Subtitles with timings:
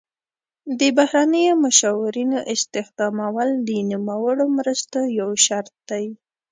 [0.79, 6.05] د بهرنیو مشاورینو استخدامول د نوموړو مرستو یو شرط دی.